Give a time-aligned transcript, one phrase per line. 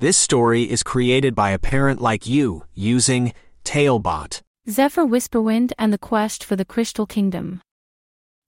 [0.00, 3.32] This story is created by a parent like you using
[3.64, 4.42] Talebot.
[4.70, 7.60] Zephyr Whisperwind and the Quest for the Crystal Kingdom.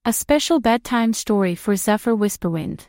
[0.05, 2.87] A special bedtime story for Zephyr Whisperwind.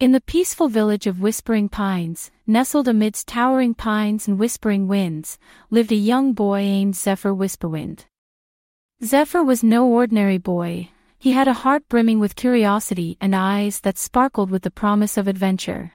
[0.00, 5.38] In the peaceful village of Whispering Pines, nestled amidst towering pines and whispering winds,
[5.70, 8.04] lived a young boy named Zephyr Whisperwind.
[9.04, 10.88] Zephyr was no ordinary boy,
[11.20, 15.28] he had a heart brimming with curiosity and eyes that sparkled with the promise of
[15.28, 15.92] adventure.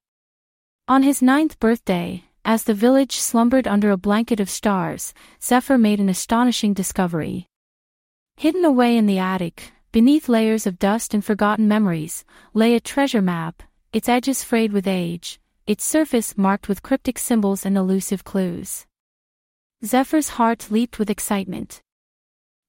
[0.87, 5.99] On his ninth birthday, as the village slumbered under a blanket of stars, Zephyr made
[5.99, 7.47] an astonishing discovery.
[8.37, 13.23] Hidden away in the attic, beneath layers of dust and forgotten memories, lay a treasure
[13.23, 18.85] map, its edges frayed with age, its surface marked with cryptic symbols and elusive clues.
[19.83, 21.81] Zephyr's heart leaped with excitement.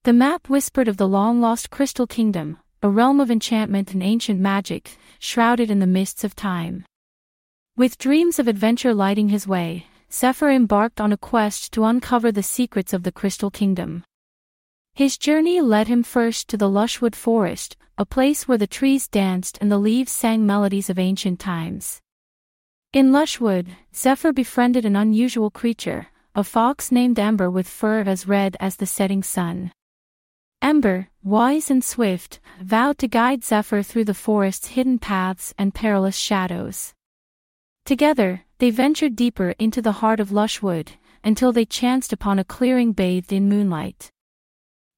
[0.05, 4.97] The map whispered of the long-lost Crystal Kingdom, a realm of enchantment and ancient magic,
[5.19, 6.87] shrouded in the mists of time.
[7.77, 12.43] With dreams of adventure lighting his way, Zephyr embarked on a quest to uncover the
[12.43, 14.03] secrets of the Crystal Kingdom.
[14.95, 19.59] His journey led him first to the Lushwood Forest, a place where the trees danced
[19.61, 22.01] and the leaves sang melodies of ancient times.
[22.95, 28.57] In Lushwood, Zephyr befriended an unusual creature, a fox named Ember with fur as red
[28.59, 29.71] as the setting sun.
[30.63, 36.17] Ember, wise and swift, vowed to guide Zephyr through the forest's hidden paths and perilous
[36.17, 36.95] shadows.
[37.87, 40.89] Together, they ventured deeper into the heart of Lushwood,
[41.23, 44.11] until they chanced upon a clearing bathed in moonlight.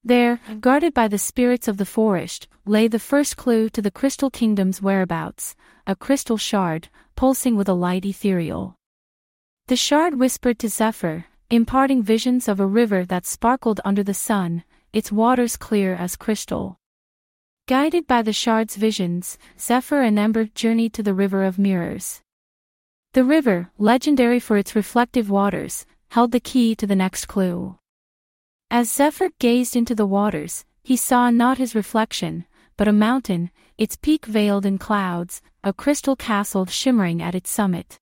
[0.03, 4.31] There, guarded by the spirits of the forest, lay the first clue to the Crystal
[4.31, 5.55] Kingdom's whereabouts,
[5.87, 8.75] a crystal shard, pulsing with a light ethereal.
[9.67, 14.65] The shard whispered to Zephyr, imparting visions of a river that sparkled under the sun,
[14.95, 16.79] its waters clear as crystal.
[17.67, 22.23] Guided by the shard's visions, Zephyr and Ember journeyed to the River of Mirrors.
[23.13, 27.79] The river, legendary for its reflective waters, held the key to the next clue.
[28.71, 32.45] As Zephyr gazed into the waters, he saw not his reflection,
[32.77, 37.99] but a mountain, its peak veiled in clouds, a crystal castle shimmering at its summit.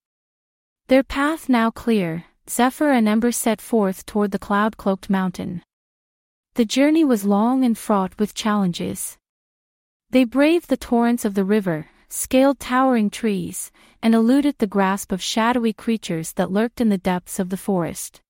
[0.89, 5.63] Their path now clear, Zephyr and Ember set forth toward the cloud-cloaked mountain.
[6.55, 9.19] The journey was long and fraught with challenges.
[10.11, 13.71] They braved the torrents of the river, scaled towering trees,
[14.03, 18.23] and eluded the grasp of shadowy creatures that lurked in the depths of the forest.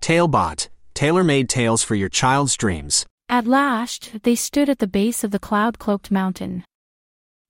[0.00, 3.04] Talebot, tailor-made tales for your child's dreams.
[3.28, 6.64] At last, they stood at the base of the cloud-cloaked mountain.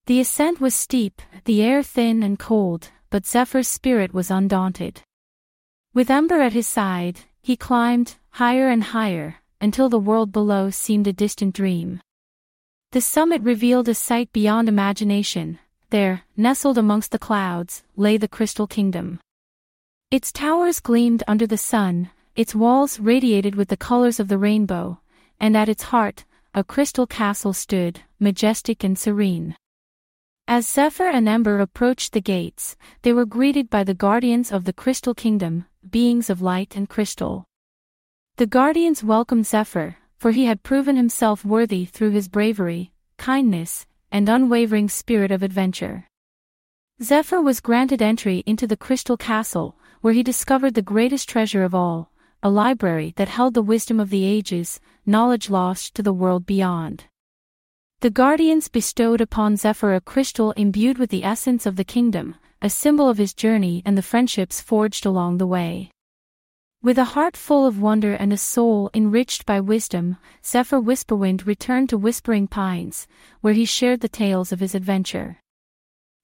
[0.06, 5.02] The ascent was steep, the air thin and cold, but Zephyr's spirit was undaunted.
[5.92, 11.06] With Ember at his side, he climbed, higher and higher, until the world below seemed
[11.06, 12.00] a distant dream.
[12.92, 15.60] The summit revealed a sight beyond imagination.
[15.90, 19.20] There, nestled amongst the clouds, lay the Crystal Kingdom.
[20.10, 24.98] Its towers gleamed under the sun, its walls radiated with the colors of the rainbow,
[25.38, 29.54] and at its heart, a crystal castle stood, majestic and serene.
[30.48, 34.72] As Zephyr and Ember approached the gates, they were greeted by the guardians of the
[34.72, 37.44] Crystal Kingdom, beings of light and crystal.
[38.34, 44.28] The guardians welcomed Zephyr, for he had proven himself worthy through his bravery, kindness, and
[44.28, 46.06] unwavering spirit of adventure.
[47.02, 51.74] Zephyr was granted entry into the Crystal Castle, where he discovered the greatest treasure of
[51.74, 56.44] all, a library that held the wisdom of the ages, knowledge lost to the world
[56.44, 57.04] beyond.
[58.00, 62.68] The guardians bestowed upon Zephyr a crystal imbued with the essence of the kingdom, a
[62.68, 65.90] symbol of his journey and the friendships forged along the way.
[66.82, 71.90] With a heart full of wonder and a soul enriched by wisdom, Zephyr Whisperwind returned
[71.90, 73.06] to Whispering Pines,
[73.42, 75.42] where he shared the tales of his adventure.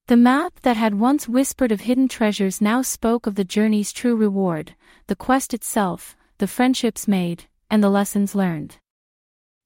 [0.07, 4.15] The map that had once whispered of hidden treasures now spoke of the journey's true
[4.15, 4.73] reward,
[5.05, 8.77] the quest itself, the friendships made, and the lessons learned.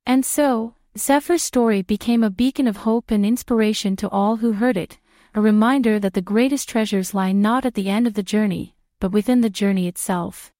[0.05, 4.75] And so, Zephyr's story became a beacon of hope and inspiration to all who heard
[4.75, 4.99] it,
[5.33, 9.13] a reminder that the greatest treasures lie not at the end of the journey, but
[9.13, 10.51] within the journey itself.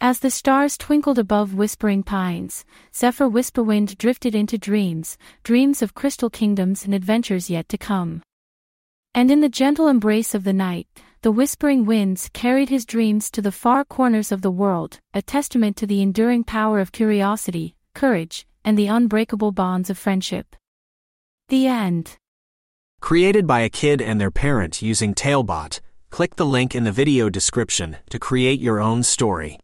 [0.00, 2.64] As the stars twinkled above whispering pines,
[2.94, 8.22] Zephyr Whisperwind drifted into dreams, dreams of crystal kingdoms and adventures yet to come.
[9.12, 10.86] And in the gentle embrace of the night,
[11.22, 15.76] the whispering winds carried his dreams to the far corners of the world, a testament
[15.78, 20.54] to the enduring power of curiosity, courage, and the unbreakable bonds of friendship.
[21.48, 22.18] The end.
[23.00, 25.80] Created by a kid and their parent using Talebot,
[26.10, 29.56] click the link in the video description to create your own story.